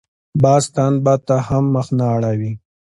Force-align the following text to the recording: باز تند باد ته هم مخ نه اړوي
باز 0.43 0.63
تند 0.73 0.97
باد 1.05 1.21
ته 1.27 1.35
هم 1.47 1.65
مخ 1.75 1.87
نه 1.97 2.05
اړوي 2.15 2.51